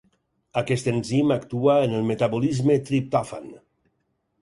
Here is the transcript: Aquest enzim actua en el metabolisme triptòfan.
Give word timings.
Aquest 0.61 0.89
enzim 0.91 1.35
actua 1.35 1.77
en 1.83 1.95
el 1.99 2.09
metabolisme 2.09 2.81
triptòfan. 2.91 3.51